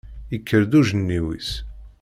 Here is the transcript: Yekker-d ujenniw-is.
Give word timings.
Yekker-d 0.33 0.71
ujenniw-is. 0.79 1.49